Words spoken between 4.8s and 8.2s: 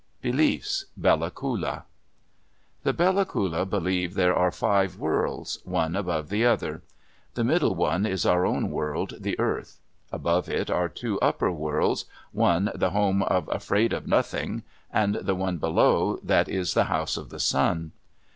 worlds, one above the other. The middle one